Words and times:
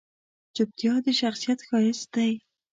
چپتیا، 0.55 0.93
د 1.05 1.07
شخصیت 1.21 1.59
ښایست 1.67 2.07
دی. 2.15 2.31